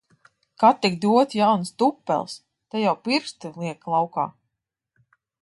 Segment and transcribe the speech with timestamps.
[0.59, 2.33] Ka tik dotu jaunas tupeles!
[2.69, 4.25] Te jau pirksti liek laukā.